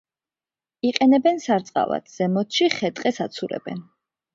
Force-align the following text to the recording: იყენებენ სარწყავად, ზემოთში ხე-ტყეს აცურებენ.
იყენებენ 0.89 1.39
სარწყავად, 1.45 2.11
ზემოთში 2.17 2.75
ხე-ტყეს 2.81 3.25
აცურებენ. 3.31 3.91